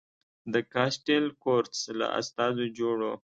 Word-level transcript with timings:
د 0.53 0.55
کاسټیل 0.73 1.25
کورتس 1.43 1.81
له 1.99 2.07
استازو 2.19 2.65
جوړ 2.79 2.97
و. 3.03 3.05